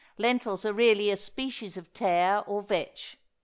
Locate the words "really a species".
0.73-1.77